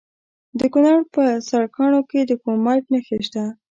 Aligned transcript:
د 0.59 0.61
کونړ 0.73 0.95
په 1.13 1.23
سرکاڼو 1.49 2.01
کې 2.09 2.19
د 2.25 2.31
کرومایټ 2.41 2.83
نښې 2.91 3.17
شته. 3.27 3.43